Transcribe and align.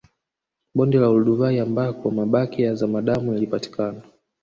Bonde 0.75 0.97
la 0.99 1.09
Olduvai 1.09 1.59
ambako 1.59 2.11
mabaki 2.11 2.61
ya 2.61 2.75
zamadamu 2.75 3.33
yalipatikana 3.33 4.01